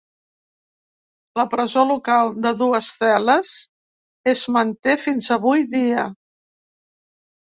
La 1.39 1.43
presó 1.51 1.81
local 1.89 2.31
de 2.45 2.53
dues 2.61 2.87
cel·les 3.01 3.51
es 4.33 4.45
manté 4.55 4.95
fins 5.05 5.29
avui 5.37 5.67
dia. 5.75 6.07